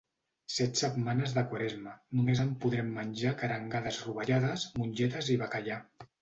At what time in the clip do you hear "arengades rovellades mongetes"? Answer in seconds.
3.49-5.31